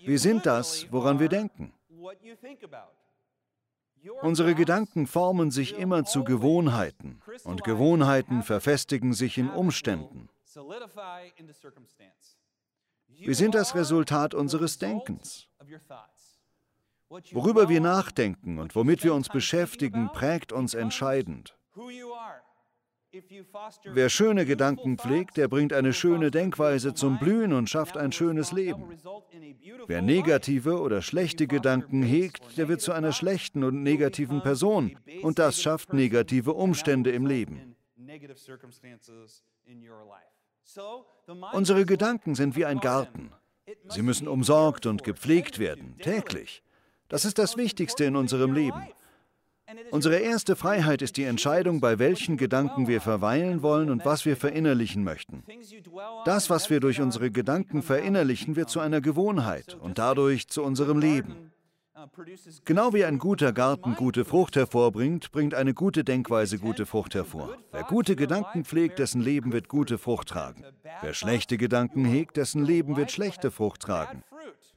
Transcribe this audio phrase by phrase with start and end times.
[0.00, 1.72] Wir sind das, woran wir denken.
[4.22, 10.28] Unsere Gedanken formen sich immer zu Gewohnheiten und Gewohnheiten verfestigen sich in Umständen.
[13.08, 15.48] Wir sind das Resultat unseres Denkens.
[17.32, 21.56] Worüber wir nachdenken und womit wir uns beschäftigen, prägt uns entscheidend.
[23.84, 28.52] Wer schöne Gedanken pflegt, der bringt eine schöne Denkweise zum Blühen und schafft ein schönes
[28.52, 28.84] Leben.
[29.86, 35.38] Wer negative oder schlechte Gedanken hegt, der wird zu einer schlechten und negativen Person und
[35.38, 37.76] das schafft negative Umstände im Leben.
[41.52, 43.32] Unsere Gedanken sind wie ein Garten.
[43.88, 46.62] Sie müssen umsorgt und gepflegt werden, täglich.
[47.08, 48.82] Das ist das Wichtigste in unserem Leben.
[49.90, 54.36] Unsere erste Freiheit ist die Entscheidung, bei welchen Gedanken wir verweilen wollen und was wir
[54.36, 55.42] verinnerlichen möchten.
[56.24, 60.98] Das, was wir durch unsere Gedanken verinnerlichen, wird zu einer Gewohnheit und dadurch zu unserem
[60.98, 61.52] Leben.
[62.64, 67.56] Genau wie ein guter Garten gute Frucht hervorbringt, bringt eine gute Denkweise gute Frucht hervor.
[67.72, 70.64] Wer gute Gedanken pflegt, dessen Leben wird gute Frucht tragen.
[71.00, 74.22] Wer schlechte Gedanken hegt, dessen Leben wird schlechte Frucht tragen.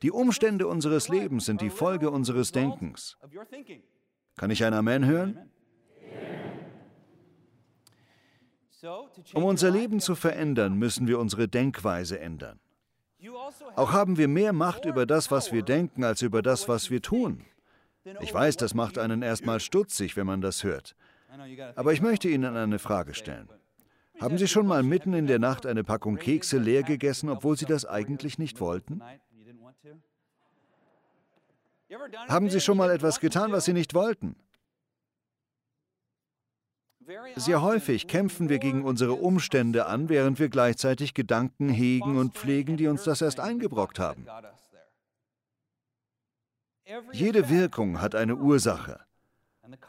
[0.02, 3.18] Die Umstände unseres Lebens sind die Folge unseres Denkens.
[4.42, 5.38] Kann ich ein Amen hören?
[9.36, 12.60] Um unser Leben zu verändern, müssen wir unsere Denkweise ändern.
[13.76, 17.04] Auch haben wir mehr Macht über das, was wir denken, als über das, was wir
[17.04, 17.46] tun.
[18.20, 20.96] Ich weiß, das macht einen erstmal stutzig, wenn man das hört.
[21.76, 23.48] Aber ich möchte Ihnen eine Frage stellen.
[24.20, 27.66] Haben Sie schon mal mitten in der Nacht eine Packung Kekse leer gegessen, obwohl Sie
[27.66, 29.04] das eigentlich nicht wollten?
[32.28, 34.36] Haben Sie schon mal etwas getan, was Sie nicht wollten?
[37.36, 42.78] Sehr häufig kämpfen wir gegen unsere Umstände an, während wir gleichzeitig Gedanken hegen und pflegen,
[42.78, 44.26] die uns das erst eingebrockt haben.
[47.12, 49.00] Jede Wirkung hat eine Ursache.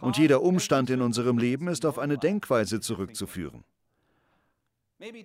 [0.01, 3.65] Und jeder Umstand in unserem Leben ist auf eine Denkweise zurückzuführen.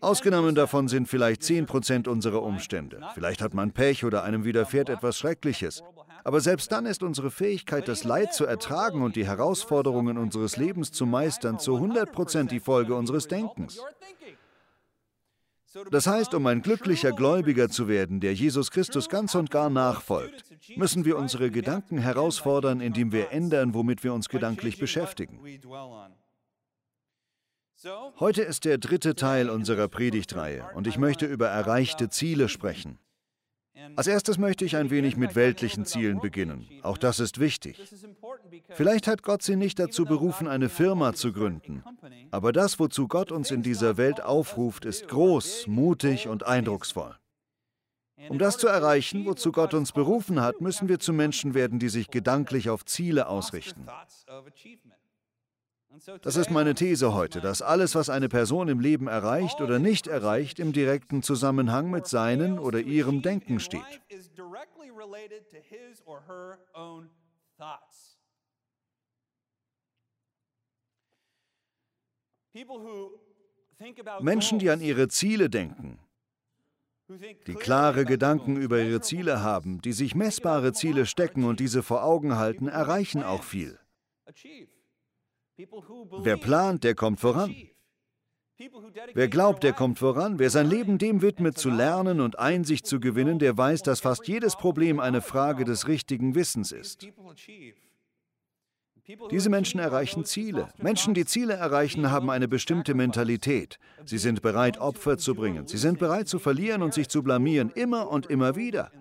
[0.01, 3.01] Ausgenommen davon sind vielleicht 10% unserer Umstände.
[3.13, 5.83] Vielleicht hat man Pech oder einem widerfährt etwas Schreckliches.
[6.23, 10.91] Aber selbst dann ist unsere Fähigkeit, das Leid zu ertragen und die Herausforderungen unseres Lebens
[10.91, 13.79] zu meistern, zu 100% die Folge unseres Denkens.
[15.91, 20.43] Das heißt, um ein glücklicher Gläubiger zu werden, der Jesus Christus ganz und gar nachfolgt,
[20.75, 25.39] müssen wir unsere Gedanken herausfordern, indem wir ändern, womit wir uns gedanklich beschäftigen.
[28.19, 32.97] Heute ist der dritte Teil unserer Predigtreihe und ich möchte über erreichte Ziele sprechen.
[33.95, 36.67] Als erstes möchte ich ein wenig mit weltlichen Zielen beginnen.
[36.81, 37.79] Auch das ist wichtig.
[38.69, 41.83] Vielleicht hat Gott Sie nicht dazu berufen, eine Firma zu gründen.
[42.31, 47.15] Aber das, wozu Gott uns in dieser Welt aufruft, ist groß, mutig und eindrucksvoll.
[48.29, 51.89] Um das zu erreichen, wozu Gott uns berufen hat, müssen wir zu Menschen werden, die
[51.89, 53.87] sich gedanklich auf Ziele ausrichten.
[56.21, 60.07] Das ist meine These heute, dass alles, was eine Person im Leben erreicht oder nicht
[60.07, 63.81] erreicht, im direkten Zusammenhang mit seinem oder ihrem Denken steht.
[74.19, 75.99] Menschen, die an ihre Ziele denken,
[77.47, 82.03] die klare Gedanken über ihre Ziele haben, die sich messbare Ziele stecken und diese vor
[82.03, 83.79] Augen halten, erreichen auch viel.
[85.57, 87.55] Wer plant, der kommt voran.
[89.13, 90.39] Wer glaubt, der kommt voran.
[90.39, 94.27] Wer sein Leben dem widmet, zu lernen und Einsicht zu gewinnen, der weiß, dass fast
[94.27, 97.07] jedes Problem eine Frage des richtigen Wissens ist.
[99.31, 100.69] Diese Menschen erreichen Ziele.
[100.77, 103.79] Menschen, die Ziele erreichen, haben eine bestimmte Mentalität.
[104.05, 105.65] Sie sind bereit, Opfer zu bringen.
[105.65, 108.91] Sie sind bereit zu verlieren und sich zu blamieren, immer und immer wieder.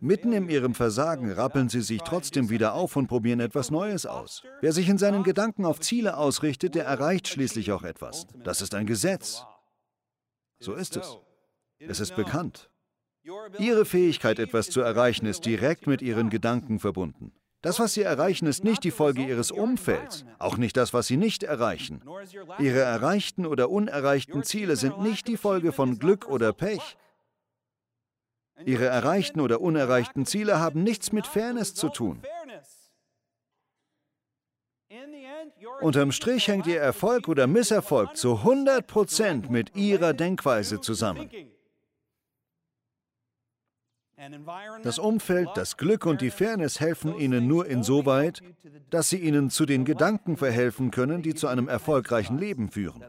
[0.00, 4.42] Mitten in ihrem Versagen rappeln sie sich trotzdem wieder auf und probieren etwas Neues aus.
[4.60, 8.26] Wer sich in seinen Gedanken auf Ziele ausrichtet, der erreicht schließlich auch etwas.
[8.44, 9.44] Das ist ein Gesetz.
[10.60, 11.18] So ist es.
[11.78, 12.70] Es ist bekannt.
[13.58, 17.32] Ihre Fähigkeit, etwas zu erreichen, ist direkt mit Ihren Gedanken verbunden.
[17.60, 21.16] Das, was Sie erreichen, ist nicht die Folge Ihres Umfelds, auch nicht das, was Sie
[21.16, 22.02] nicht erreichen.
[22.58, 26.96] Ihre erreichten oder unerreichten Ziele sind nicht die Folge von Glück oder Pech.
[28.64, 32.22] Ihre erreichten oder unerreichten Ziele haben nichts mit Fairness zu tun.
[35.80, 41.30] Unterm Strich hängt Ihr Erfolg oder Misserfolg zu 100% mit Ihrer Denkweise zusammen.
[44.82, 48.42] Das Umfeld, das Glück und die Fairness helfen Ihnen nur insoweit,
[48.90, 53.04] dass sie Ihnen zu den Gedanken verhelfen können, die zu einem erfolgreichen Leben führen.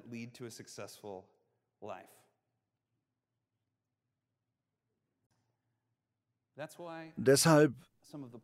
[7.15, 7.73] Deshalb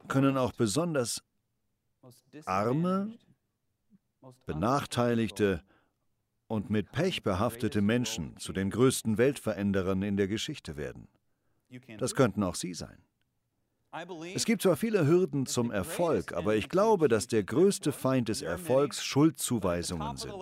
[0.08, 1.24] können auch besonders
[2.46, 3.18] arme,
[4.46, 5.64] benachteiligte
[6.48, 11.08] und mit Pech behaftete Menschen zu den größten Weltveränderern in der Geschichte werden.
[11.98, 13.04] Das könnten auch Sie sein.
[14.34, 18.42] Es gibt zwar viele Hürden zum Erfolg, aber ich glaube, dass der größte Feind des
[18.42, 20.34] Erfolgs Schuldzuweisungen sind.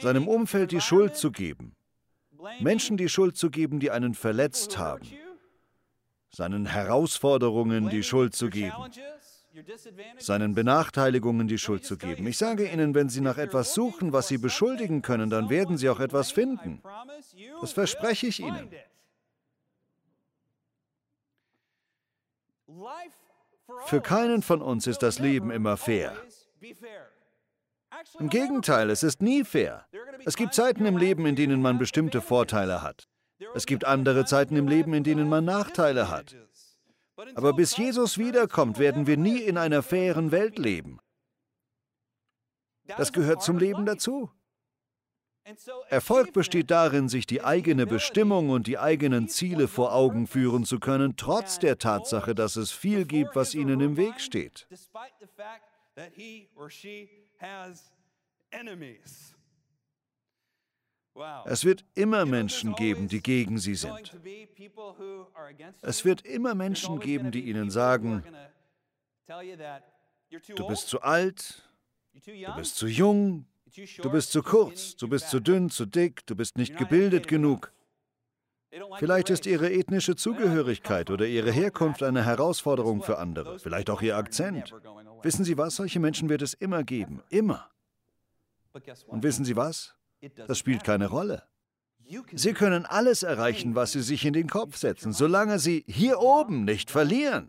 [0.00, 1.74] Seinem Umfeld die Schuld zu geben,
[2.60, 5.06] Menschen die Schuld zu geben, die einen verletzt haben,
[6.30, 8.90] seinen Herausforderungen die Schuld zu geben,
[10.18, 12.26] seinen Benachteiligungen die Schuld zu geben.
[12.26, 15.88] Ich sage Ihnen, wenn Sie nach etwas suchen, was Sie beschuldigen können, dann werden Sie
[15.88, 16.82] auch etwas finden.
[17.60, 18.70] Das verspreche ich Ihnen.
[23.86, 26.16] Für keinen von uns ist das Leben immer fair.
[28.18, 29.86] Im Gegenteil, es ist nie fair.
[30.24, 33.08] Es gibt Zeiten im Leben, in denen man bestimmte Vorteile hat.
[33.54, 36.36] Es gibt andere Zeiten im Leben, in denen man Nachteile hat.
[37.34, 41.00] Aber bis Jesus wiederkommt, werden wir nie in einer fairen Welt leben.
[42.96, 44.30] Das gehört zum Leben dazu.
[45.88, 50.78] Erfolg besteht darin, sich die eigene Bestimmung und die eigenen Ziele vor Augen führen zu
[50.78, 54.68] können, trotz der Tatsache, dass es viel gibt, was ihnen im Weg steht.
[61.46, 64.16] Es wird immer Menschen geben, die gegen sie sind.
[65.82, 68.24] Es wird immer Menschen geben, die ihnen sagen,
[70.56, 71.68] du bist zu alt,
[72.12, 73.46] du bist zu jung,
[74.02, 77.72] du bist zu kurz, du bist zu dünn, zu dick, du bist nicht gebildet genug.
[78.98, 84.16] Vielleicht ist ihre ethnische Zugehörigkeit oder ihre Herkunft eine Herausforderung für andere, vielleicht auch ihr
[84.16, 84.72] Akzent.
[85.22, 87.70] Wissen Sie was, solche Menschen wird es immer geben, immer.
[89.06, 89.94] Und wissen Sie was?
[90.46, 91.42] Das spielt keine Rolle.
[92.34, 96.64] Sie können alles erreichen, was Sie sich in den Kopf setzen, solange Sie hier oben
[96.64, 97.48] nicht verlieren.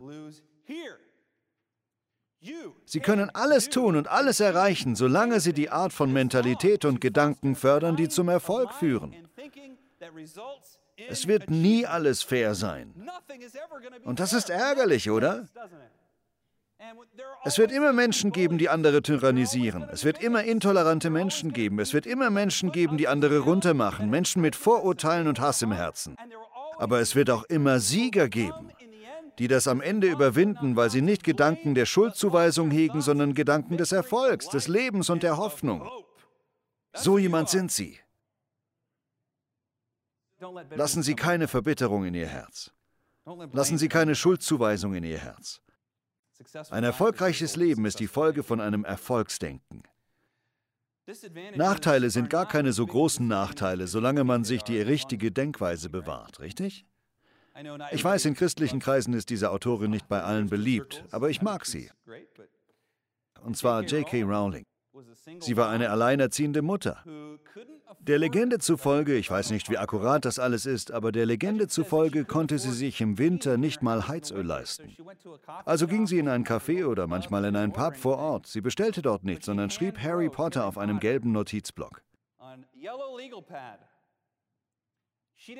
[2.84, 7.54] Sie können alles tun und alles erreichen, solange Sie die Art von Mentalität und Gedanken
[7.54, 9.14] fördern, die zum Erfolg führen.
[11.08, 13.08] Es wird nie alles fair sein.
[14.04, 15.46] Und das ist ärgerlich, oder?
[17.44, 19.88] Es wird immer Menschen geben, die andere tyrannisieren.
[19.90, 21.80] Es wird immer intolerante Menschen geben.
[21.80, 24.10] Es wird immer Menschen geben, die andere runtermachen.
[24.10, 26.16] Menschen mit Vorurteilen und Hass im Herzen.
[26.78, 28.70] Aber es wird auch immer Sieger geben,
[29.38, 33.92] die das am Ende überwinden, weil sie nicht Gedanken der Schuldzuweisung hegen, sondern Gedanken des
[33.92, 35.88] Erfolgs, des Lebens und der Hoffnung.
[36.94, 37.98] So jemand sind sie.
[40.70, 42.72] Lassen Sie keine Verbitterung in Ihr Herz.
[43.52, 45.60] Lassen Sie keine Schuldzuweisung in Ihr Herz.
[46.70, 49.82] Ein erfolgreiches Leben ist die Folge von einem Erfolgsdenken.
[51.56, 56.86] Nachteile sind gar keine so großen Nachteile, solange man sich die richtige Denkweise bewahrt, richtig?
[57.90, 61.66] Ich weiß, in christlichen Kreisen ist diese Autorin nicht bei allen beliebt, aber ich mag
[61.66, 61.90] sie.
[63.42, 64.22] Und zwar J.K.
[64.22, 64.64] Rowling.
[65.40, 67.04] Sie war eine alleinerziehende Mutter.
[68.00, 72.24] Der Legende zufolge, ich weiß nicht, wie akkurat das alles ist, aber der Legende zufolge
[72.24, 74.96] konnte sie sich im Winter nicht mal Heizöl leisten.
[75.64, 78.46] Also ging sie in ein Café oder manchmal in einen Pub vor Ort.
[78.46, 82.02] Sie bestellte dort nichts, sondern schrieb Harry Potter auf einem gelben Notizblock.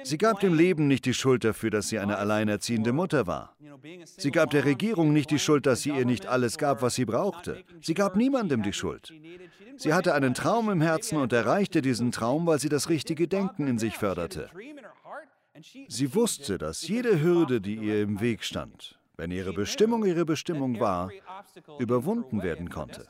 [0.05, 3.57] Sie gab dem Leben nicht die Schuld dafür, dass sie eine alleinerziehende Mutter war.
[4.05, 7.05] Sie gab der Regierung nicht die Schuld, dass sie ihr nicht alles gab, was sie
[7.05, 7.65] brauchte.
[7.81, 9.13] Sie gab niemandem die Schuld.
[9.77, 13.67] Sie hatte einen Traum im Herzen und erreichte diesen Traum, weil sie das richtige Denken
[13.67, 14.51] in sich förderte.
[15.89, 20.81] Sie wusste, dass jede Hürde, die ihr im Weg stand, wenn ihre Bestimmung ihre Bestimmung
[20.81, 21.11] war,
[21.79, 23.09] überwunden werden konnte.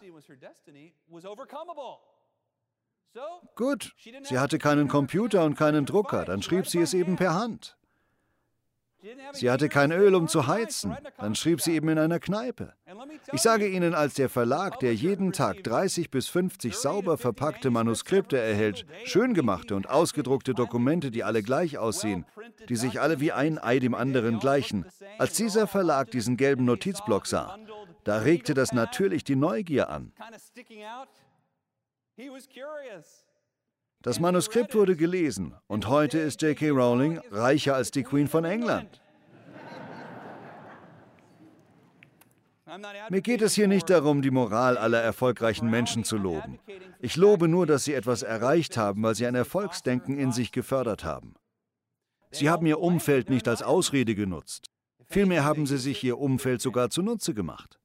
[3.54, 3.92] Gut,
[4.22, 7.76] sie hatte keinen Computer und keinen Drucker, dann schrieb sie es eben per Hand.
[9.32, 12.72] Sie hatte kein Öl, um zu heizen, dann schrieb sie eben in einer Kneipe.
[13.32, 18.38] Ich sage Ihnen, als der Verlag, der jeden Tag 30 bis 50 sauber verpackte Manuskripte
[18.38, 22.26] erhält, schön gemachte und ausgedruckte Dokumente, die alle gleich aussehen,
[22.68, 24.86] die sich alle wie ein Ei dem anderen gleichen,
[25.18, 27.58] als dieser Verlag diesen gelben Notizblock sah,
[28.04, 30.12] da regte das natürlich die Neugier an.
[34.02, 36.70] Das Manuskript wurde gelesen und heute ist J.K.
[36.70, 39.00] Rowling reicher als die Queen von England.
[43.10, 46.58] Mir geht es hier nicht darum, die Moral aller erfolgreichen Menschen zu loben.
[47.00, 51.04] Ich lobe nur, dass sie etwas erreicht haben, weil sie ein Erfolgsdenken in sich gefördert
[51.04, 51.34] haben.
[52.30, 54.70] Sie haben ihr Umfeld nicht als Ausrede genutzt.
[55.06, 57.78] Vielmehr haben sie sich ihr Umfeld sogar zunutze gemacht.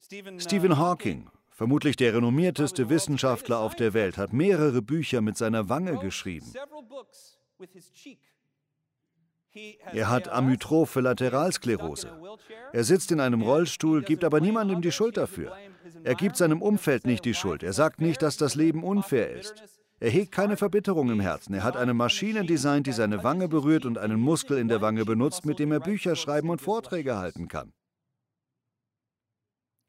[0.00, 5.98] Stephen Hawking vermutlich der renommierteste Wissenschaftler auf der Welt, hat mehrere Bücher mit seiner Wange
[5.98, 6.46] geschrieben.
[9.92, 12.16] Er hat amyotrophe Lateralsklerose.
[12.72, 15.52] Er sitzt in einem Rollstuhl, gibt aber niemandem die Schuld dafür.
[16.04, 17.64] Er gibt seinem Umfeld nicht die Schuld.
[17.64, 19.64] Er sagt nicht, dass das Leben unfair ist.
[19.98, 21.54] Er hegt keine Verbitterung im Herzen.
[21.54, 25.04] Er hat eine Maschine designt, die seine Wange berührt und einen Muskel in der Wange
[25.04, 27.72] benutzt, mit dem er Bücher schreiben und Vorträge halten kann.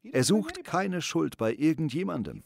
[0.02, 2.42] Er sucht keine Schuld bei irgendjemandem.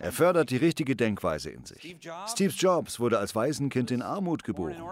[0.00, 1.96] Er fördert die richtige Denkweise in sich.
[2.26, 4.82] Steve Jobs wurde als Waisenkind in Armut geboren.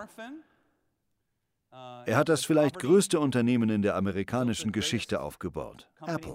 [1.71, 6.35] Er hat das vielleicht größte Unternehmen in der amerikanischen Geschichte aufgebaut, Apple.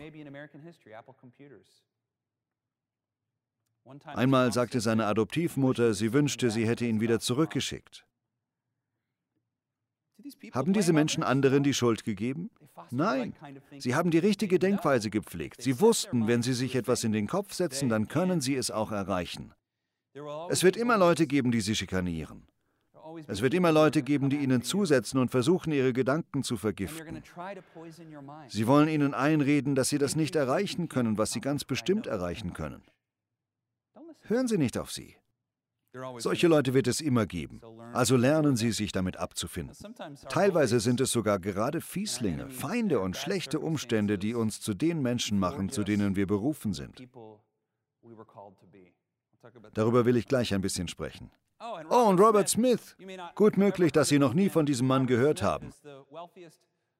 [4.06, 8.06] Einmal sagte seine Adoptivmutter, sie wünschte, sie hätte ihn wieder zurückgeschickt.
[10.54, 12.50] Haben diese Menschen anderen die Schuld gegeben?
[12.92, 13.34] Nein,
[13.78, 15.62] sie haben die richtige Denkweise gepflegt.
[15.62, 18.92] Sie wussten, wenn sie sich etwas in den Kopf setzen, dann können sie es auch
[18.92, 19.54] erreichen.
[20.50, 22.48] Es wird immer Leute geben, die sie schikanieren.
[23.28, 27.24] Es wird immer Leute geben, die ihnen zusetzen und versuchen, ihre Gedanken zu vergiften.
[28.48, 32.54] Sie wollen ihnen einreden, dass sie das nicht erreichen können, was sie ganz bestimmt erreichen
[32.54, 32.84] können.
[34.22, 35.16] Hören Sie nicht auf sie.
[36.18, 37.62] Solche Leute wird es immer geben.
[37.94, 39.76] Also lernen Sie, sich damit abzufinden.
[40.30, 45.40] Teilweise sind es sogar gerade Fieslinge, Feinde und schlechte Umstände, die uns zu den Menschen
[45.40, 47.02] machen, zu denen wir berufen sind.
[49.74, 51.32] Darüber will ich gleich ein bisschen sprechen.
[51.90, 52.96] Oh, und Robert Smith.
[53.36, 55.72] Gut möglich, dass Sie noch nie von diesem Mann gehört haben.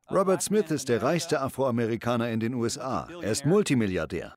[0.10, 3.08] Robert Smith ist der reichste Afroamerikaner in den USA.
[3.22, 4.36] Er ist Multimilliardär.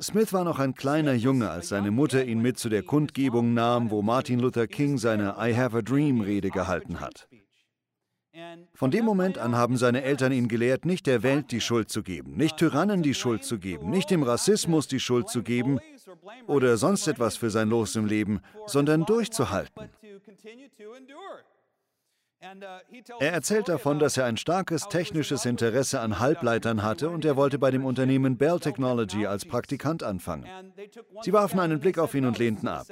[0.00, 3.90] Smith war noch ein kleiner Junge, als seine Mutter ihn mit zu der Kundgebung nahm,
[3.90, 7.28] wo Martin Luther King seine I Have a Dream Rede gehalten hat.
[8.74, 12.02] Von dem Moment an haben seine Eltern ihn gelehrt, nicht der Welt die Schuld zu
[12.02, 15.80] geben, nicht Tyrannen die Schuld zu geben, nicht dem Rassismus die Schuld zu geben
[16.46, 19.90] oder sonst etwas für sein Los im Leben, sondern durchzuhalten.
[22.40, 27.58] Er erzählt davon, dass er ein starkes technisches Interesse an Halbleitern hatte und er wollte
[27.58, 30.46] bei dem Unternehmen Bell Technology als Praktikant anfangen.
[31.22, 32.86] Sie warfen einen Blick auf ihn und lehnten ab.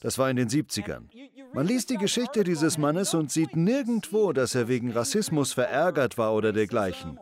[0.00, 1.08] Das war in den 70ern.
[1.52, 6.32] Man liest die Geschichte dieses Mannes und sieht nirgendwo, dass er wegen Rassismus verärgert war
[6.32, 7.18] oder dergleichen.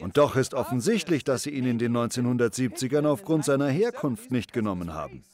[0.00, 4.92] Und doch ist offensichtlich, dass sie ihn in den 1970ern aufgrund seiner Herkunft nicht genommen
[4.92, 5.24] haben.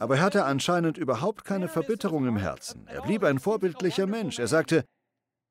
[0.00, 2.86] Aber er hatte anscheinend überhaupt keine Verbitterung im Herzen.
[2.86, 4.38] Er blieb ein vorbildlicher Mensch.
[4.38, 4.84] Er sagte,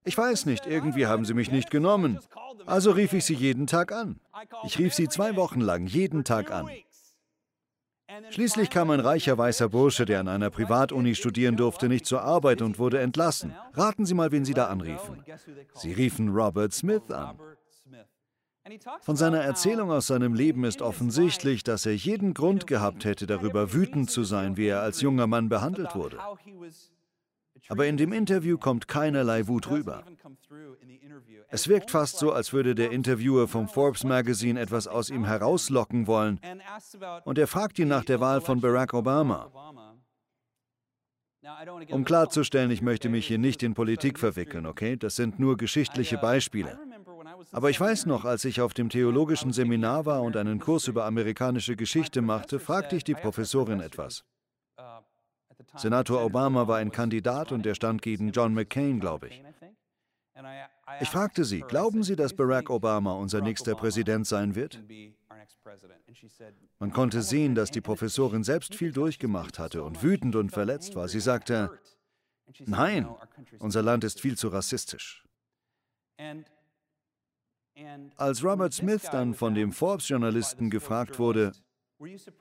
[0.06, 2.20] ich weiß nicht, irgendwie haben sie mich nicht genommen.
[2.66, 4.20] Also rief ich sie jeden Tag an.
[4.66, 6.70] Ich rief sie zwei Wochen lang jeden Tag an.
[8.30, 12.62] Schließlich kam ein reicher weißer Bursche, der an einer Privatuni studieren durfte, nicht zur Arbeit
[12.62, 13.56] und wurde entlassen.
[13.74, 15.24] Raten Sie mal, wen Sie da anriefen.
[15.74, 17.40] Sie riefen Robert Smith an.
[19.02, 23.74] Von seiner Erzählung aus seinem Leben ist offensichtlich, dass er jeden Grund gehabt hätte, darüber
[23.74, 26.18] wütend zu sein, wie er als junger Mann behandelt wurde.
[27.68, 30.04] Aber in dem Interview kommt keinerlei Wut rüber.
[31.50, 36.08] Es wirkt fast so, als würde der Interviewer vom Forbes Magazine etwas aus ihm herauslocken
[36.08, 36.40] wollen.
[37.26, 39.52] Und er fragt ihn nach der Wahl von Barack Obama.
[41.90, 44.96] Um klarzustellen, ich möchte mich hier nicht in Politik verwickeln, okay?
[44.96, 46.80] Das sind nur geschichtliche Beispiele.
[47.52, 51.06] Aber ich weiß noch, als ich auf dem theologischen Seminar war und einen Kurs über
[51.06, 54.24] amerikanische Geschichte machte, fragte ich die Professorin etwas.
[55.76, 59.44] Senator Obama war ein Kandidat und er stand gegen John McCain, glaube ich.
[61.02, 64.82] Ich fragte sie, glauben Sie, dass Barack Obama unser nächster Präsident sein wird?
[66.80, 71.08] Man konnte sehen, dass die Professorin selbst viel durchgemacht hatte und wütend und verletzt war.
[71.08, 71.80] Sie sagte,
[72.66, 73.08] nein,
[73.60, 75.24] unser Land ist viel zu rassistisch.
[78.18, 81.52] Als Robert Smith dann von dem Forbes-Journalisten gefragt wurde,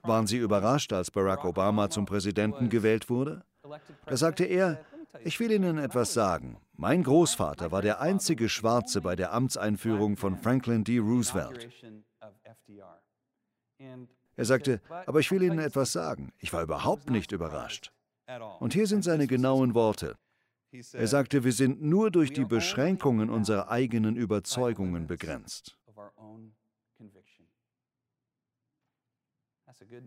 [0.02, 3.42] waren Sie überrascht, als Barack Obama zum Präsidenten gewählt wurde?
[4.06, 4.84] Da sagte er,
[5.24, 6.58] ich will Ihnen etwas sagen.
[6.74, 10.98] Mein Großvater war der einzige Schwarze bei der Amtseinführung von Franklin D.
[10.98, 11.68] Roosevelt.
[14.34, 16.32] Er sagte, aber ich will Ihnen etwas sagen.
[16.38, 17.92] Ich war überhaupt nicht überrascht.
[18.60, 20.16] Und hier sind seine genauen Worte.
[20.72, 25.76] Er sagte, wir sind nur durch die Beschränkungen unserer eigenen Überzeugungen begrenzt.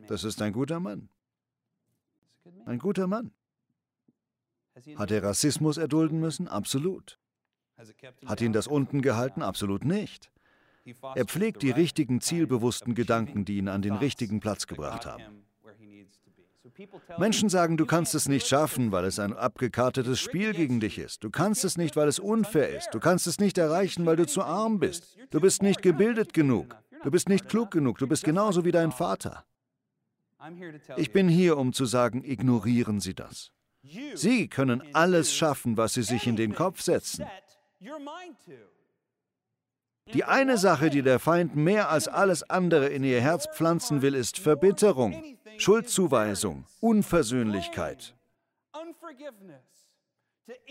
[0.07, 1.10] Das ist ein guter Mann.
[2.65, 3.31] Ein guter Mann.
[4.95, 6.48] Hat er Rassismus erdulden müssen?
[6.48, 7.19] Absolut.
[8.25, 9.41] Hat ihn das unten gehalten?
[9.41, 10.31] Absolut nicht.
[11.15, 15.44] Er pflegt die richtigen, zielbewussten Gedanken, die ihn an den richtigen Platz gebracht haben.
[17.17, 21.24] Menschen sagen, du kannst es nicht schaffen, weil es ein abgekartetes Spiel gegen dich ist.
[21.24, 22.89] Du kannst es nicht, weil es unfair ist.
[22.91, 25.17] Du kannst es nicht erreichen, weil du zu arm bist.
[25.29, 26.75] Du bist nicht gebildet genug.
[27.03, 28.00] Du bist nicht klug genug.
[28.00, 29.45] Du bist genauso wie dein Vater.
[30.98, 33.51] Ich bin hier, um zu sagen, ignorieren Sie das.
[34.15, 37.25] Sie können alles schaffen, was Sie sich in den Kopf setzen.
[40.13, 44.13] Die eine Sache, die der Feind mehr als alles andere in Ihr Herz pflanzen will,
[44.13, 48.15] ist Verbitterung, Schuldzuweisung, Unversöhnlichkeit.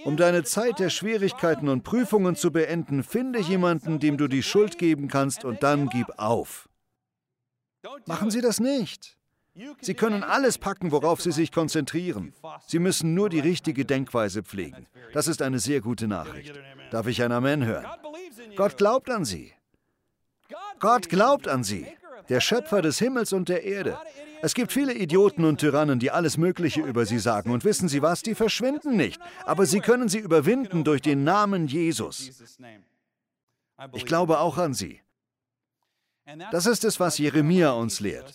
[0.05, 4.79] Um deine Zeit der Schwierigkeiten und Prüfungen zu beenden, finde jemanden, dem du die Schuld
[4.79, 6.69] geben kannst und dann gib auf.
[8.07, 9.19] Machen Sie das nicht.
[9.81, 12.33] Sie können alles packen, worauf Sie sich konzentrieren.
[12.67, 14.87] Sie müssen nur die richtige Denkweise pflegen.
[15.13, 16.61] Das ist eine sehr gute Nachricht.
[16.91, 17.87] Darf ich ein Amen hören?
[18.57, 19.53] Gott glaubt an Sie.
[20.81, 21.87] Gott glaubt an Sie,
[22.29, 23.99] der Schöpfer des Himmels und der Erde.
[24.43, 27.51] Es gibt viele Idioten und Tyrannen, die alles Mögliche über sie sagen.
[27.51, 28.21] Und wissen Sie was?
[28.23, 29.19] Die verschwinden nicht.
[29.47, 32.45] Aber Sie können sie überwinden durch den Namen Jesus.
[33.93, 35.01] Ich glaube auch an Sie.
[36.51, 38.35] Das ist es, was Jeremia uns lehrt.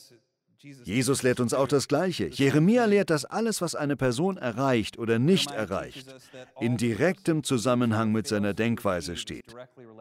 [0.62, 2.28] Jesus lehrt uns auch das Gleiche.
[2.28, 6.14] Jeremia lehrt, dass alles, was eine Person erreicht oder nicht erreicht,
[6.60, 9.56] in direktem Zusammenhang mit seiner Denkweise steht.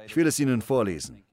[0.07, 1.25] Ich will es Ihnen vorlesen.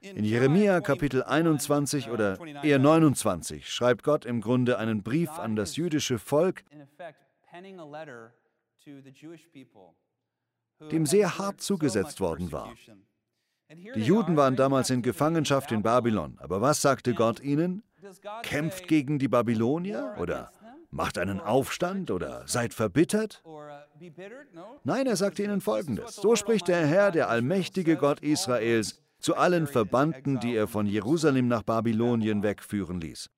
[0.00, 5.76] In Jeremia Kapitel 21 oder eher 29 schreibt Gott im Grunde einen Brief an das
[5.76, 6.64] jüdische Volk,
[10.90, 12.74] dem sehr hart zugesetzt worden war.
[13.70, 17.82] Die Juden waren damals in Gefangenschaft in Babylon, aber was sagte Gott ihnen?
[18.42, 20.50] Kämpft gegen die Babylonier oder
[20.90, 23.42] macht einen Aufstand oder seid verbittert?
[24.84, 26.16] Nein, er sagte ihnen Folgendes.
[26.16, 31.46] So spricht der Herr, der allmächtige Gott Israels, zu allen Verbannten, die er von Jerusalem
[31.46, 33.30] nach Babylonien wegführen ließ.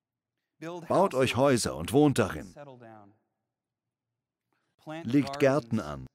[0.87, 2.55] Baut euch Häuser und wohnt darin.
[5.03, 6.07] Legt Gärten an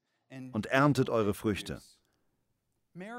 [0.52, 1.80] und erntet eure Früchte.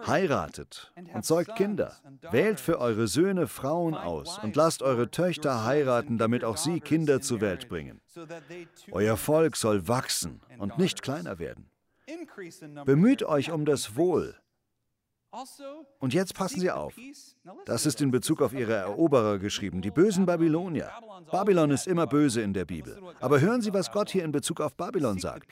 [0.08, 1.96] Heiratet und zeugt Kinder.
[2.32, 7.22] Wählt für eure Söhne Frauen aus und lasst eure Töchter heiraten, damit auch sie Kinder
[7.22, 8.02] zur Welt bringen.
[8.92, 11.70] Euer Volk soll wachsen und nicht kleiner werden.
[12.86, 14.36] Bemüht euch um das Wohl
[15.34, 16.94] also, Und jetzt passen Sie auf.
[17.66, 20.92] Das ist in Bezug auf Ihre Eroberer geschrieben, die bösen Babylonier.
[21.32, 23.02] Babylon ist immer böse in der Bibel.
[23.22, 25.48] Aber hören Sie, was Gott hier in Bezug auf Babylon sagt.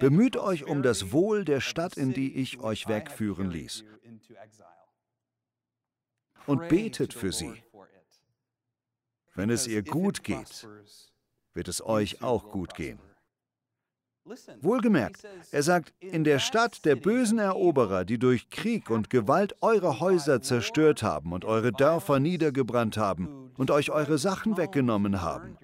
[0.00, 3.84] Bemüht euch um das Wohl der Stadt, in die ich euch wegführen ließ.
[6.46, 7.62] Und betet für sie.
[9.34, 10.66] Wenn es ihr gut geht,
[11.54, 12.98] wird es euch auch gut gehen.
[14.60, 20.00] Wohlgemerkt, er sagt, in der Stadt der bösen Eroberer, die durch Krieg und Gewalt eure
[20.00, 25.56] Häuser zerstört haben und eure Dörfer niedergebrannt haben und euch eure Sachen weggenommen haben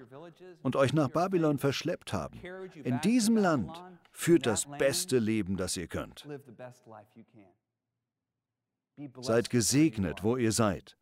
[0.63, 2.39] und euch nach Babylon verschleppt haben,
[2.83, 3.71] in diesem Land
[4.17, 6.27] führt das beste Leben, das ihr könnt.
[9.21, 10.97] Seid gesegnet, wo ihr seid.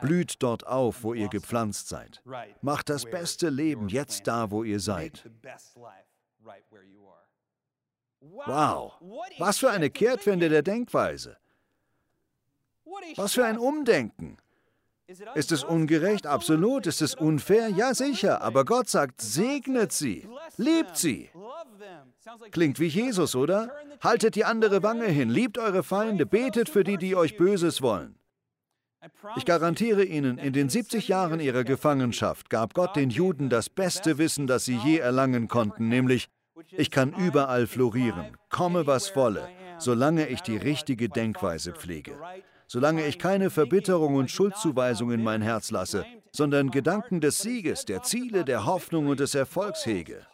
[0.00, 2.20] Blüht dort auf, wo ihr gepflanzt seid.
[2.60, 5.30] Macht das beste Leben jetzt da, wo ihr seid.
[8.20, 9.00] Wow,
[9.38, 11.36] was für eine Kehrtwende der Denkweise.
[13.14, 14.38] Was für ein Umdenken.
[15.34, 16.26] Ist es ungerecht?
[16.26, 16.86] Absolut.
[16.86, 17.70] Ist es unfair?
[17.70, 18.42] Ja, sicher.
[18.42, 21.30] Aber Gott sagt, segnet sie, liebt sie.
[22.50, 23.72] Klingt wie Jesus, oder?
[24.02, 28.18] Haltet die andere Wange hin, liebt eure Feinde, betet für die, die euch Böses wollen.
[29.36, 34.18] Ich garantiere Ihnen, in den 70 Jahren ihrer Gefangenschaft gab Gott den Juden das beste
[34.18, 36.28] Wissen, das sie je erlangen konnten, nämlich
[36.72, 42.18] ich kann überall florieren, komme was wolle, solange ich die richtige Denkweise pflege,
[42.68, 48.02] solange ich keine Verbitterung und Schuldzuweisung in mein Herz lasse, sondern Gedanken des Sieges, der
[48.02, 50.24] Ziele, der Hoffnung und des Erfolgs hege.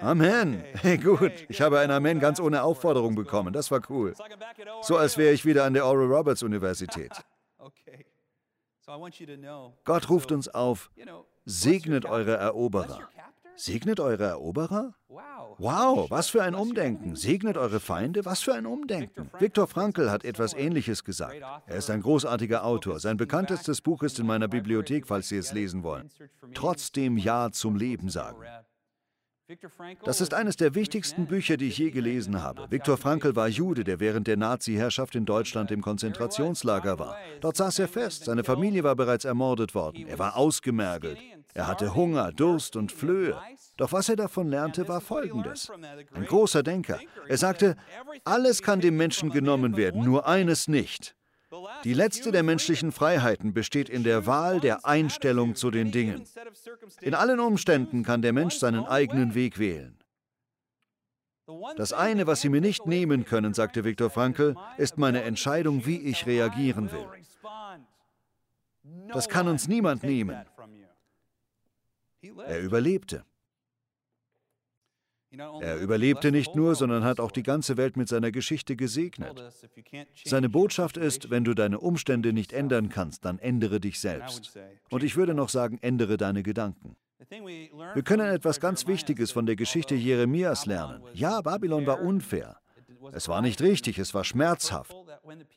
[0.00, 0.64] Amen.
[0.80, 1.32] Hey, gut.
[1.48, 3.52] Ich habe ein Amen ganz ohne Aufforderung bekommen.
[3.52, 4.14] Das war cool.
[4.80, 7.12] So als wäre ich wieder an der Oral Roberts Universität.
[9.84, 10.90] Gott ruft uns auf,
[11.44, 13.08] segnet eure Eroberer.
[13.56, 14.94] Segnet eure Eroberer?
[15.58, 17.16] Wow, was für ein Umdenken.
[17.16, 18.24] Segnet eure Feinde?
[18.24, 19.30] Was für ein Umdenken.
[19.38, 21.40] Viktor Frankl hat etwas Ähnliches gesagt.
[21.66, 23.00] Er ist ein großartiger Autor.
[23.00, 26.10] Sein bekanntestes Buch ist in meiner Bibliothek, falls Sie es lesen wollen.
[26.54, 28.42] Trotzdem Ja zum Leben sagen.
[30.04, 32.66] Das ist eines der wichtigsten Bücher, die ich je gelesen habe.
[32.68, 37.16] Viktor Frankl war Jude, der während der Nazi-Herrschaft in Deutschland im Konzentrationslager war.
[37.40, 41.18] Dort saß er fest, seine Familie war bereits ermordet worden, er war ausgemergelt,
[41.56, 43.40] er hatte Hunger, Durst und Flöhe.
[43.78, 45.72] Doch was er davon lernte, war Folgendes.
[46.12, 47.00] Ein großer Denker.
[47.26, 47.76] Er sagte,
[48.24, 51.16] alles kann dem Menschen genommen werden, nur eines nicht.
[51.82, 56.24] Die letzte der menschlichen Freiheiten besteht in der Wahl der Einstellung zu den Dingen.
[57.00, 59.98] In allen Umständen kann der Mensch seinen eigenen Weg wählen.
[61.76, 66.00] Das eine, was Sie mir nicht nehmen können, sagte Viktor Frankl, ist meine Entscheidung, wie
[66.00, 67.06] ich reagieren will.
[69.08, 70.36] Das kann uns niemand nehmen.
[72.22, 73.24] Er überlebte.
[75.60, 79.42] Er überlebte nicht nur, sondern hat auch die ganze Welt mit seiner Geschichte gesegnet.
[80.24, 84.56] Seine Botschaft ist, wenn du deine Umstände nicht ändern kannst, dann ändere dich selbst.
[84.90, 86.96] Und ich würde noch sagen, ändere deine Gedanken.
[87.28, 91.02] Wir können etwas ganz Wichtiges von der Geschichte Jeremias lernen.
[91.14, 92.58] Ja, Babylon war unfair.
[93.12, 94.94] Es war nicht richtig, es war schmerzhaft.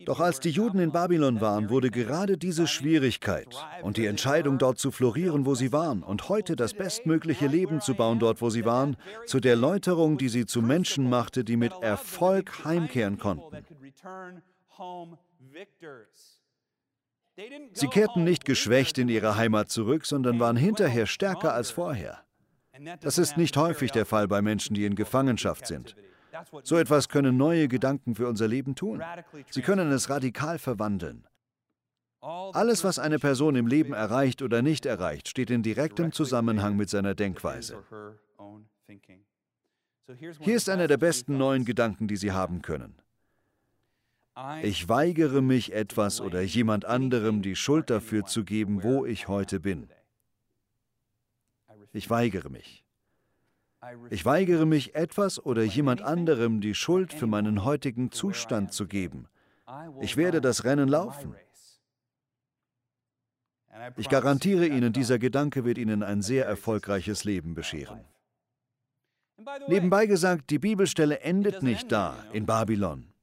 [0.06, 3.48] Doch als die Juden in Babylon waren, wurde gerade diese Schwierigkeit
[3.84, 7.94] und die Entscheidung, dort zu florieren, wo sie waren, und heute das bestmögliche Leben zu
[7.94, 11.74] bauen, dort, wo sie waren, zu der Läuterung, die sie zu Menschen machte, die mit
[11.82, 13.64] Erfolg heimkehren konnten.
[17.74, 22.24] Sie kehrten nicht geschwächt in ihre Heimat zurück, sondern waren hinterher stärker als vorher.
[23.02, 25.96] Das ist nicht häufig der Fall bei Menschen, die in Gefangenschaft sind.
[26.64, 29.02] So etwas können neue Gedanken für unser Leben tun.
[29.50, 31.28] Sie können es radikal verwandeln.
[32.22, 36.90] Alles, was eine Person im Leben erreicht oder nicht erreicht, steht in direktem Zusammenhang mit
[36.90, 37.84] seiner Denkweise.
[40.40, 42.96] Hier ist einer der besten neuen Gedanken, die Sie haben können.
[44.64, 49.60] Ich weigere mich, etwas oder jemand anderem die Schuld dafür zu geben, wo ich heute
[49.60, 49.90] bin.
[51.92, 52.84] Ich weigere mich.
[54.10, 59.28] Ich weigere mich, etwas oder jemand anderem die Schuld für meinen heutigen Zustand zu geben.
[60.02, 61.36] Ich werde das Rennen laufen.
[63.96, 68.04] Ich garantiere Ihnen, dieser Gedanke wird Ihnen ein sehr erfolgreiches Leben bescheren.
[69.68, 73.14] Nebenbei gesagt, die Bibelstelle endet nicht da, in Babylon.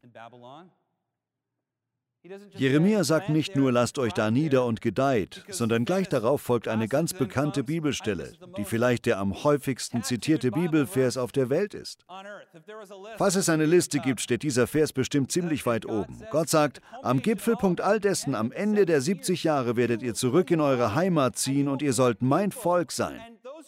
[2.56, 6.88] Jeremia sagt nicht nur, lasst euch da nieder und gedeiht, sondern gleich darauf folgt eine
[6.88, 12.04] ganz bekannte Bibelstelle, die vielleicht der am häufigsten zitierte Bibelvers auf der Welt ist.
[13.16, 16.22] Falls es eine Liste gibt, steht dieser Vers bestimmt ziemlich weit oben.
[16.30, 20.60] Gott sagt, am Gipfelpunkt all dessen, am Ende der 70 Jahre werdet ihr zurück in
[20.60, 23.20] eure Heimat ziehen und ihr sollt mein Volk sein.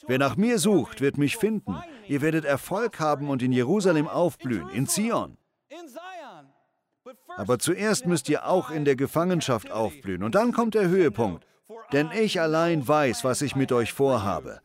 [0.07, 1.77] Wer nach mir sucht, wird mich finden.
[2.07, 5.37] Ihr werdet Erfolg haben und in Jerusalem aufblühen, in Zion.
[7.37, 10.23] Aber zuerst müsst ihr auch in der Gefangenschaft aufblühen.
[10.23, 11.47] Und dann kommt der Höhepunkt.
[11.92, 14.61] Denn ich allein weiß, was ich mit euch vorhabe.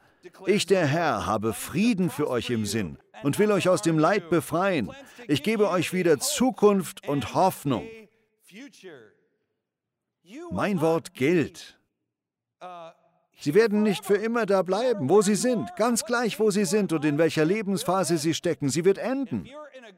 [0.45, 4.29] Ich, der Herr, habe Frieden für euch im Sinn und will euch aus dem Leid
[4.29, 4.91] befreien.
[5.27, 7.87] Ich gebe euch wieder Zukunft und Hoffnung.
[10.51, 11.77] Mein Wort gilt.
[13.43, 16.93] Sie werden nicht für immer da bleiben, wo sie sind, ganz gleich, wo sie sind
[16.93, 18.69] und in welcher Lebensphase sie stecken.
[18.69, 19.49] Sie wird enden.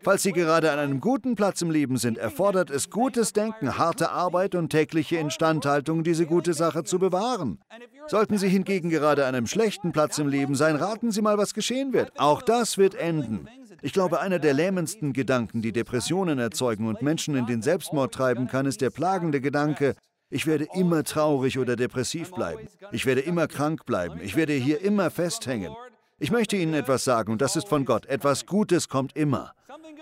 [0.02, 4.10] Falls Sie gerade an einem guten Platz im Leben sind, erfordert es gutes Denken, harte
[4.10, 7.60] Arbeit und tägliche Instandhaltung, diese gute Sache zu bewahren.
[8.08, 11.54] Sollten Sie hingegen gerade an einem schlechten Platz im Leben sein, raten Sie mal, was
[11.54, 12.20] geschehen wird.
[12.20, 13.48] Auch das wird enden.
[13.84, 18.48] Ich glaube, einer der lähmendsten Gedanken, die Depressionen erzeugen und Menschen in den Selbstmord treiben
[18.48, 19.94] kann, ist der plagende Gedanke,
[20.30, 22.68] ich werde immer traurig oder depressiv bleiben.
[22.92, 24.20] Ich werde immer krank bleiben.
[24.22, 25.76] Ich werde hier immer festhängen.
[26.18, 28.06] Ich möchte Ihnen etwas sagen und das ist von Gott.
[28.06, 29.54] Etwas Gutes kommt immer.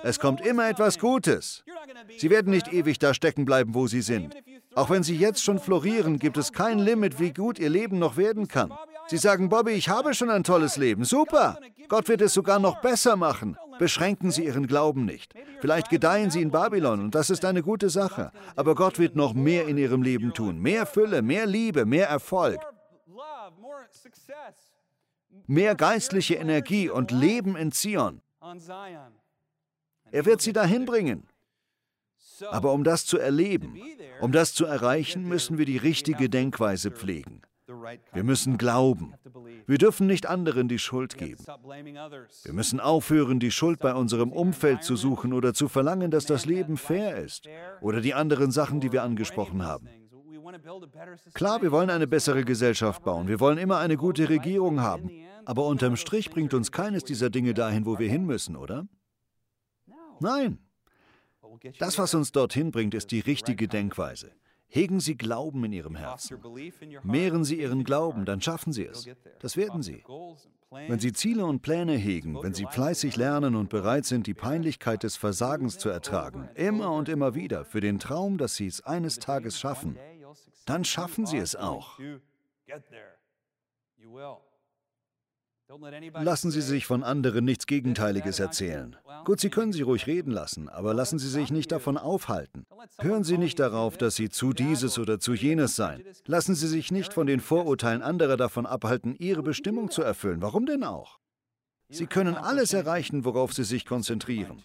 [0.03, 1.63] Es kommt immer etwas Gutes.
[2.17, 4.36] Sie werden nicht ewig da stecken bleiben, wo Sie sind.
[4.75, 8.17] Auch wenn Sie jetzt schon florieren, gibt es kein Limit, wie gut Ihr Leben noch
[8.17, 8.73] werden kann.
[9.07, 11.03] Sie sagen, Bobby, ich habe schon ein tolles Leben.
[11.03, 11.57] Super.
[11.89, 13.57] Gott wird es sogar noch besser machen.
[13.79, 15.33] Beschränken Sie Ihren Glauben nicht.
[15.59, 18.31] Vielleicht gedeihen Sie in Babylon und das ist eine gute Sache.
[18.55, 20.59] Aber Gott wird noch mehr in Ihrem Leben tun.
[20.59, 22.59] Mehr Fülle, mehr Liebe, mehr Erfolg.
[25.47, 28.21] Mehr geistliche Energie und Leben in Zion.
[30.12, 31.27] Er wird sie dahin bringen.
[32.49, 33.79] Aber um das zu erleben,
[34.21, 37.41] um das zu erreichen, müssen wir die richtige Denkweise pflegen.
[38.13, 39.13] Wir müssen glauben.
[39.65, 41.43] Wir dürfen nicht anderen die Schuld geben.
[42.43, 46.46] Wir müssen aufhören, die Schuld bei unserem Umfeld zu suchen oder zu verlangen, dass das
[46.46, 47.48] Leben fair ist
[47.82, 49.89] oder die anderen Sachen, die wir angesprochen haben.
[51.34, 53.28] Klar, wir wollen eine bessere Gesellschaft bauen.
[53.28, 55.10] Wir wollen immer eine gute Regierung haben.
[55.46, 58.88] Aber unterm Strich bringt uns keines dieser Dinge dahin, wo wir hin müssen, oder?
[60.19, 60.60] Nein.
[61.80, 64.32] Das, was uns dorthin bringt, ist die richtige Denkweise.
[64.75, 66.39] Hegen Sie Glauben in Ihrem Herzen.
[67.03, 69.07] Mehren Sie Ihren Glauben, dann schaffen Sie es.
[69.38, 70.03] Das werden Sie.
[70.71, 75.03] Wenn Sie Ziele und Pläne hegen, wenn Sie fleißig lernen und bereit sind, die Peinlichkeit
[75.03, 79.19] des Versagens zu ertragen, immer und immer wieder, für den Traum, dass Sie es eines
[79.19, 79.95] Tages schaffen,
[80.65, 81.99] dann schaffen Sie es auch.
[86.21, 88.95] Lassen Sie sich von anderen nichts Gegenteiliges erzählen.
[89.25, 92.65] Gut, Sie können sie ruhig reden lassen, aber lassen Sie sich nicht davon aufhalten.
[92.99, 96.03] Hören Sie nicht darauf, dass Sie zu dieses oder zu jenes seien.
[96.25, 100.41] Lassen Sie sich nicht von den Vorurteilen anderer davon abhalten, Ihre Bestimmung zu erfüllen.
[100.41, 101.19] Warum denn auch?
[101.89, 104.63] Sie können alles erreichen, worauf sie sich konzentrieren.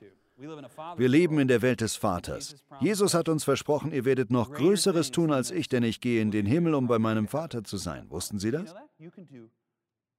[0.97, 2.57] Wir leben in der Welt des Vaters.
[2.81, 6.31] Jesus hat uns versprochen, ihr werdet noch Größeres tun als ich, denn ich gehe in
[6.31, 8.09] den Himmel, um bei meinem Vater zu sein.
[8.09, 8.75] Wussten Sie das?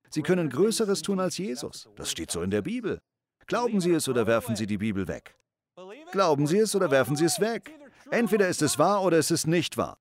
[0.10, 1.88] Sie können Größeres tun als Jesus.
[1.95, 3.00] Das steht so in der Bibel.
[3.48, 5.36] Glauben Sie es oder werfen Sie die Bibel weg?
[6.12, 7.72] Glauben Sie es oder werfen Sie es weg?
[8.12, 9.98] Entweder ist es wahr oder es ist nicht wahr.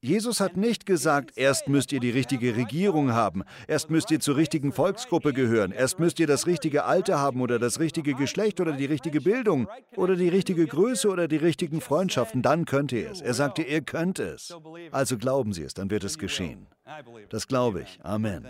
[0.00, 4.36] Jesus hat nicht gesagt, erst müsst ihr die richtige Regierung haben, erst müsst ihr zur
[4.36, 8.72] richtigen Volksgruppe gehören, erst müsst ihr das richtige Alter haben oder das richtige Geschlecht oder
[8.72, 13.20] die richtige Bildung oder die richtige Größe oder die richtigen Freundschaften, dann könnt ihr es.
[13.20, 14.54] Er sagte, ihr könnt es.
[14.92, 16.68] Also glauben Sie es, dann wird es geschehen.
[17.28, 17.98] Das glaube ich.
[18.04, 18.46] Amen.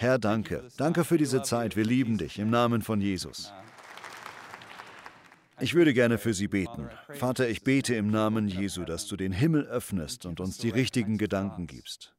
[0.00, 0.68] Herr, danke.
[0.76, 1.74] Danke für diese Zeit.
[1.74, 3.52] Wir lieben dich im Namen von Jesus.
[5.60, 6.88] Ich würde gerne für Sie beten.
[7.14, 11.18] Vater, ich bete im Namen Jesu, dass du den Himmel öffnest und uns die richtigen
[11.18, 12.14] Gedanken gibst.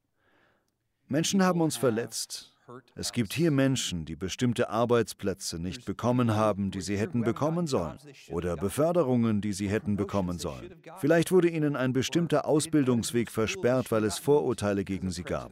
[1.07, 2.53] Menschen haben uns verletzt.
[2.95, 7.97] Es gibt hier Menschen, die bestimmte Arbeitsplätze nicht bekommen haben, die sie hätten bekommen sollen,
[8.29, 10.75] oder Beförderungen, die sie hätten bekommen sollen.
[10.99, 15.51] Vielleicht wurde ihnen ein bestimmter Ausbildungsweg versperrt, weil es Vorurteile gegen sie gab,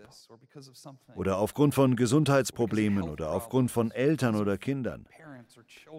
[1.15, 5.05] oder aufgrund von Gesundheitsproblemen oder aufgrund von Eltern oder Kindern.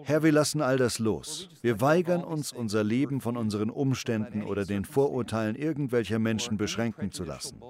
[0.03, 1.49] Herr, wir lassen all das los.
[1.61, 7.23] Wir weigern uns, unser Leben von unseren Umständen oder den Vorurteilen irgendwelcher Menschen beschränken zu
[7.23, 7.61] lassen.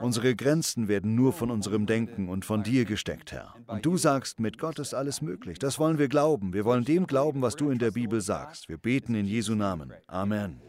[0.00, 3.54] Unsere Grenzen werden nur von unserem Denken und von dir gesteckt, Herr.
[3.66, 5.58] Und du sagst, mit Gott ist alles möglich.
[5.58, 6.52] Das wollen wir glauben.
[6.52, 8.68] Wir wollen dem glauben, was du in der Bibel sagst.
[8.68, 9.92] Wir beten in Jesu Namen.
[10.06, 10.60] Amen.